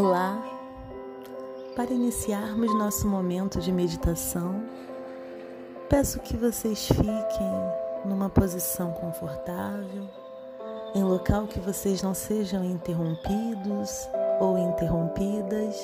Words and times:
Olá! 0.00 0.40
Para 1.74 1.90
iniciarmos 1.90 2.72
nosso 2.72 3.08
momento 3.08 3.58
de 3.58 3.72
meditação, 3.72 4.62
peço 5.88 6.20
que 6.20 6.36
vocês 6.36 6.86
fiquem 6.86 7.52
numa 8.04 8.30
posição 8.30 8.92
confortável, 8.92 10.08
em 10.94 11.02
local 11.02 11.48
que 11.48 11.58
vocês 11.58 12.00
não 12.00 12.14
sejam 12.14 12.64
interrompidos 12.64 14.08
ou 14.38 14.56
interrompidas. 14.56 15.74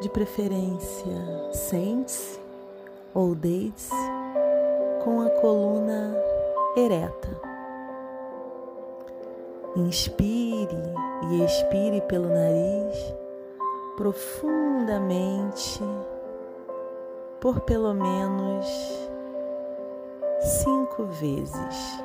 De 0.00 0.08
preferência, 0.08 1.52
sente-se 1.52 2.40
ou 3.12 3.34
deite-se 3.34 3.94
com 5.04 5.20
a 5.20 5.28
coluna 5.42 6.16
ereta. 6.74 7.38
Inspire 9.76 11.11
e 11.30 11.44
expire 11.44 12.00
pelo 12.02 12.28
nariz 12.28 13.14
profundamente 13.96 15.80
por 17.40 17.60
pelo 17.60 17.94
menos 17.94 18.66
cinco 20.40 21.04
vezes. 21.06 22.02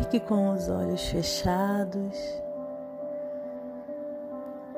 Fique 0.00 0.18
com 0.18 0.54
os 0.54 0.70
olhos 0.70 1.06
fechados, 1.08 2.18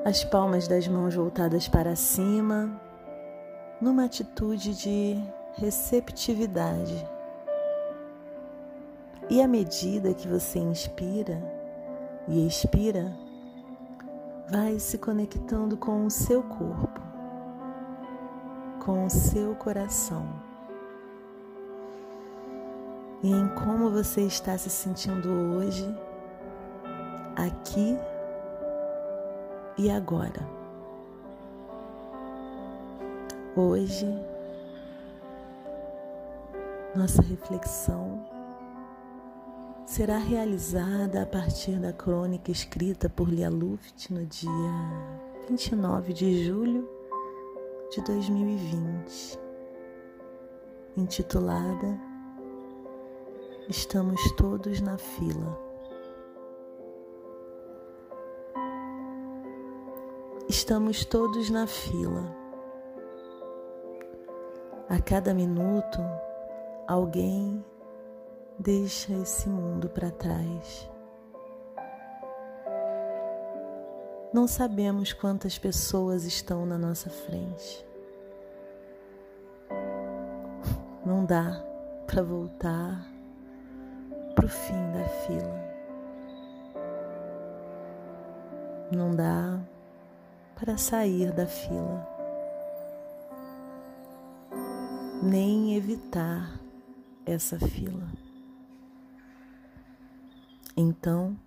as 0.03 0.21
palmas 0.21 0.67
das 0.67 0.85
mãos 0.85 1.15
voltadas 1.15 1.65
para 1.65 1.95
cima, 1.95 2.69
numa 3.79 4.03
atitude 4.03 4.75
de 4.75 5.17
receptividade. 5.53 7.07
E 9.29 9.41
à 9.41 9.47
medida 9.47 10.13
que 10.13 10.27
você 10.27 10.59
inspira 10.59 11.41
e 12.27 12.45
expira, 12.45 13.09
vai 14.49 14.77
se 14.77 14.97
conectando 14.97 15.77
com 15.77 16.05
o 16.05 16.11
seu 16.11 16.43
corpo, 16.43 17.01
com 18.83 19.05
o 19.05 19.09
seu 19.09 19.55
coração 19.55 20.52
e 23.23 23.31
em 23.31 23.47
como 23.47 23.89
você 23.89 24.21
está 24.23 24.57
se 24.57 24.69
sentindo 24.69 25.29
hoje, 25.29 25.87
aqui 27.37 27.97
e 29.77 29.89
agora. 29.89 30.45
Hoje, 33.55 34.05
nossa 36.93 37.21
reflexão 37.21 38.27
será 39.85 40.17
realizada 40.17 41.21
a 41.23 41.25
partir 41.25 41.79
da 41.79 41.93
crônica 41.93 42.51
escrita 42.51 43.07
por 43.07 43.29
Lia 43.29 43.49
Luft 43.49 44.09
no 44.09 44.25
dia 44.25 44.49
29 45.47 46.11
de 46.11 46.45
julho 46.45 46.89
de 47.89 48.01
2020, 48.01 49.39
intitulada 50.97 52.12
Estamos 53.69 54.19
todos 54.33 54.81
na 54.81 54.97
fila. 54.97 55.57
Estamos 60.49 61.05
todos 61.05 61.49
na 61.49 61.65
fila. 61.65 62.35
A 64.89 64.99
cada 65.01 65.33
minuto, 65.33 65.99
alguém 66.85 67.63
deixa 68.59 69.13
esse 69.13 69.47
mundo 69.47 69.87
para 69.87 70.11
trás. 70.11 70.89
Não 74.33 74.45
sabemos 74.45 75.13
quantas 75.13 75.57
pessoas 75.57 76.25
estão 76.25 76.65
na 76.65 76.77
nossa 76.77 77.09
frente. 77.09 77.87
Não 81.05 81.23
dá 81.23 81.63
para 82.05 82.21
voltar 82.21 83.12
para 84.35 84.45
o 84.45 84.49
fim 84.49 84.91
da 84.91 85.07
fila. 85.25 85.73
Não 88.91 89.15
dá 89.15 89.59
para 90.55 90.77
sair 90.77 91.31
da 91.31 91.47
fila, 91.47 92.07
nem 95.21 95.75
evitar 95.75 96.59
essa 97.25 97.57
fila. 97.59 98.07
Então, 100.77 101.37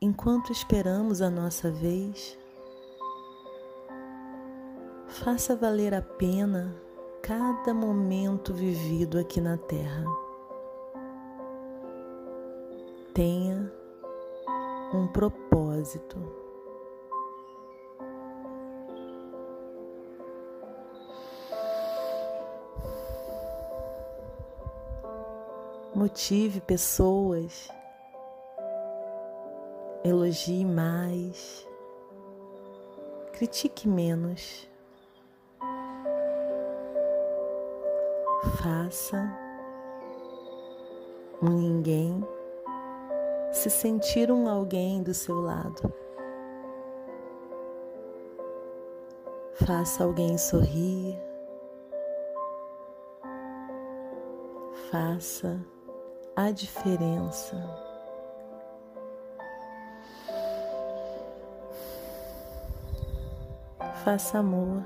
enquanto 0.00 0.52
esperamos 0.52 1.22
a 1.22 1.30
nossa 1.30 1.70
vez, 1.70 2.38
faça 5.08 5.56
valer 5.56 5.94
a 5.94 6.02
pena 6.02 6.74
cada 7.22 7.72
momento 7.72 8.52
vivido 8.52 9.18
aqui 9.18 9.40
na 9.40 9.56
Terra 9.56 10.21
tenha 13.14 13.70
um 14.92 15.06
propósito. 15.06 16.16
Motive 25.94 26.60
pessoas, 26.62 27.68
elogie 30.02 30.64
mais, 30.64 31.66
critique 33.32 33.86
menos, 33.86 34.68
faça 38.58 39.18
um 41.42 41.50
ninguém 41.50 42.26
se 43.52 43.68
sentir 43.68 44.32
um 44.32 44.48
alguém 44.48 45.02
do 45.02 45.12
seu 45.12 45.40
lado. 45.40 45.92
Faça 49.54 50.02
alguém 50.02 50.38
sorrir. 50.38 51.20
Faça 54.90 55.60
a 56.34 56.50
diferença. 56.50 57.56
Faça 64.02 64.38
amor. 64.38 64.82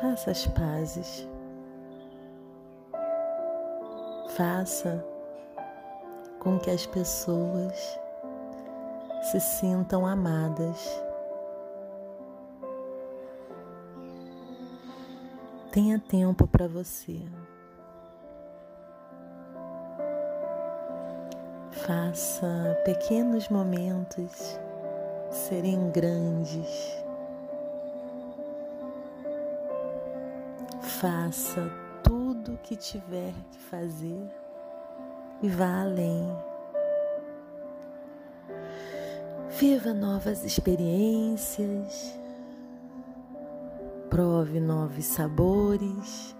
Faça 0.00 0.30
as 0.30 0.46
pazes. 0.46 1.28
Faça 4.34 5.09
com 6.40 6.58
que 6.58 6.70
as 6.70 6.86
pessoas 6.86 8.00
se 9.30 9.38
sintam 9.38 10.06
amadas. 10.06 11.02
Tenha 15.70 16.00
tempo 16.00 16.48
para 16.48 16.66
você. 16.66 17.20
Faça 21.70 22.76
pequenos 22.84 23.48
momentos 23.48 24.58
serem 25.30 25.90
grandes. 25.92 27.04
Faça 30.80 31.70
tudo 32.02 32.54
o 32.54 32.58
que 32.58 32.74
tiver 32.74 33.32
que 33.52 33.58
fazer 33.58 34.28
e 35.42 35.48
vá 35.48 35.82
além. 35.82 36.28
Viva 39.58 39.92
novas 39.92 40.44
experiências, 40.44 42.18
Prove 44.10 44.58
novos 44.58 45.04
sabores. 45.04 46.34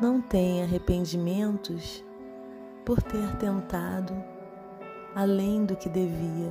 Não 0.00 0.22
tenha 0.22 0.64
arrependimentos 0.64 2.02
por 2.82 3.02
ter 3.02 3.36
tentado 3.36 4.14
além 5.14 5.66
do 5.66 5.76
que 5.76 5.90
devia, 5.90 6.50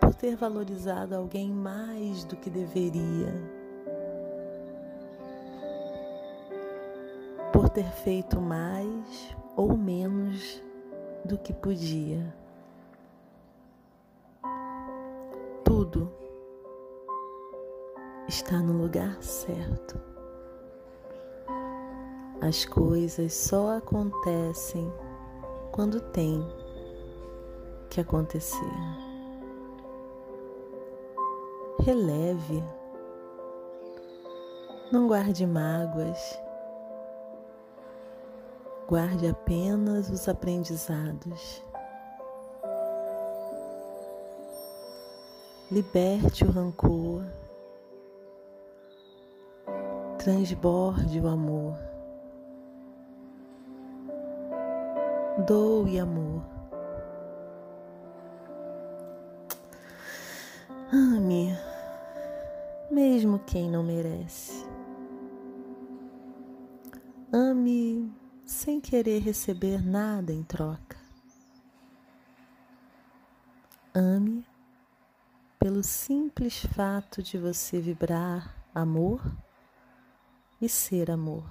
por 0.00 0.14
ter 0.14 0.34
valorizado 0.34 1.14
alguém 1.14 1.50
mais 1.50 2.24
do 2.24 2.34
que 2.36 2.48
deveria, 2.48 3.34
ter 7.70 7.90
feito 7.90 8.40
mais 8.40 9.36
ou 9.56 9.76
menos 9.76 10.62
do 11.24 11.38
que 11.38 11.52
podia. 11.52 12.34
Tudo 15.64 16.10
está 18.26 18.58
no 18.58 18.72
lugar 18.72 19.22
certo. 19.22 20.00
As 22.40 22.64
coisas 22.64 23.34
só 23.34 23.76
acontecem 23.76 24.92
quando 25.70 26.00
tem 26.00 26.44
que 27.90 28.00
acontecer. 28.00 28.72
Releve, 31.80 32.62
não 34.90 35.06
guarde 35.06 35.46
mágoas, 35.46 36.18
guarde 38.90 39.28
apenas 39.28 40.10
os 40.10 40.28
aprendizados. 40.28 41.62
Liberte 45.70 46.44
o 46.44 46.50
rancor, 46.50 47.22
transborde 50.18 51.20
o 51.20 51.28
amor. 51.28 51.78
doe 55.46 55.98
amor. 55.98 56.42
Ame, 60.92 61.56
mesmo 62.90 63.38
quem 63.46 63.70
não 63.70 63.84
merece. 63.84 64.59
Querer 68.90 69.20
receber 69.20 69.80
nada 69.80 70.32
em 70.32 70.42
troca. 70.42 70.98
Ame 73.94 74.44
pelo 75.60 75.80
simples 75.84 76.64
fato 76.74 77.22
de 77.22 77.38
você 77.38 77.80
vibrar 77.80 78.52
amor 78.74 79.22
e 80.60 80.68
ser 80.68 81.08
amor. 81.08 81.48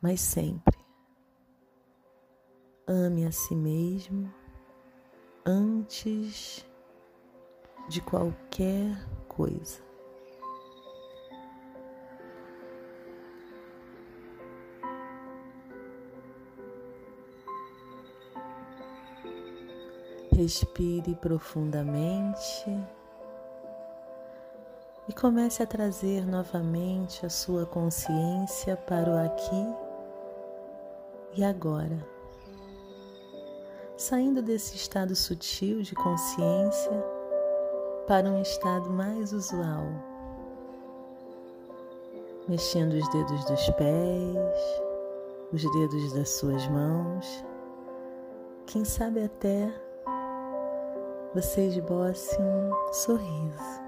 Mas 0.00 0.22
sempre 0.22 0.78
Ame 2.86 3.26
a 3.26 3.32
si 3.32 3.54
mesmo 3.54 4.32
antes 5.44 6.64
de 7.86 8.00
qualquer 8.00 8.96
coisa. 9.28 9.87
Respire 20.38 21.16
profundamente 21.16 22.70
e 25.08 25.12
comece 25.12 25.64
a 25.64 25.66
trazer 25.66 26.24
novamente 26.24 27.26
a 27.26 27.28
sua 27.28 27.66
consciência 27.66 28.76
para 28.76 29.10
o 29.10 29.18
aqui 29.18 29.74
e 31.34 31.42
agora. 31.42 32.06
Saindo 33.96 34.40
desse 34.40 34.76
estado 34.76 35.12
sutil 35.16 35.82
de 35.82 35.96
consciência 35.96 37.04
para 38.06 38.28
um 38.28 38.40
estado 38.40 38.88
mais 38.90 39.32
usual, 39.32 39.86
mexendo 42.46 42.92
os 42.92 43.08
dedos 43.08 43.44
dos 43.44 43.70
pés, 43.70 44.82
os 45.52 45.62
dedos 45.62 46.12
das 46.12 46.28
suas 46.28 46.64
mãos, 46.68 47.44
quem 48.68 48.84
sabe 48.84 49.24
até 49.24 49.87
você 51.34 51.66
esboce 51.66 52.36
um 52.40 52.92
sorriso. 52.92 53.82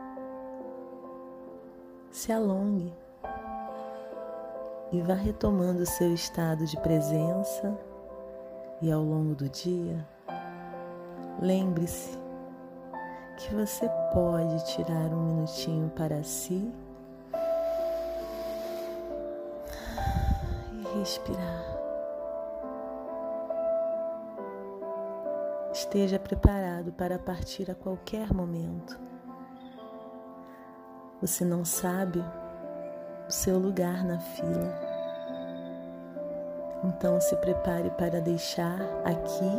Se 2.11 2.33
alongue 2.33 2.93
e 4.93 5.01
vá 5.01 5.15
retomando 5.15 5.87
seu 5.87 6.13
estado 6.13 6.67
de 6.67 6.77
presença 6.79 7.79
e 8.83 8.91
ao 8.91 9.03
longo 9.03 9.35
do 9.35 9.49
dia, 9.49 10.07
lembre-se 11.41 12.19
que 13.39 13.55
você 13.55 13.89
pode 14.13 14.65
tirar 14.75 15.15
um 15.15 15.35
minutinho 15.35 15.91
para 15.91 16.23
si 16.23 16.71
e 20.73 20.99
respirar. 20.99 21.80
Esteja 25.91 26.21
preparado 26.21 26.93
para 26.93 27.19
partir 27.19 27.69
a 27.69 27.75
qualquer 27.75 28.33
momento. 28.33 28.97
Você 31.21 31.45
não 31.45 31.65
sabe 31.65 32.25
o 33.27 33.33
seu 33.33 33.59
lugar 33.59 34.05
na 34.05 34.21
fila. 34.21 34.73
Então 36.85 37.21
se 37.21 37.35
prepare 37.39 37.91
para 37.99 38.21
deixar 38.21 38.79
aqui 39.05 39.51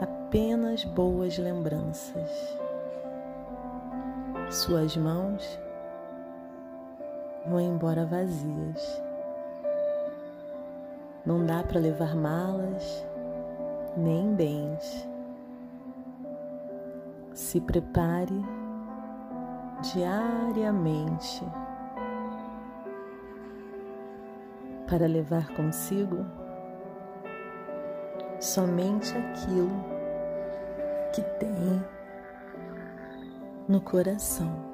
apenas 0.00 0.84
boas 0.84 1.36
lembranças. 1.36 2.30
Suas 4.48 4.96
mãos 4.96 5.60
vão 7.46 7.60
embora 7.60 8.06
vazias. 8.06 9.02
Não 11.26 11.44
dá 11.44 11.62
para 11.62 11.78
levar 11.78 12.16
malas 12.16 13.04
nem 14.00 14.34
bens. 14.34 15.08
Se 17.32 17.60
prepare 17.60 18.34
diariamente 19.92 21.44
para 24.88 25.06
levar 25.06 25.48
consigo 25.54 26.26
somente 28.40 29.16
aquilo 29.16 29.84
que 31.14 31.22
tem 31.38 31.84
no 33.68 33.80
coração. 33.80 34.69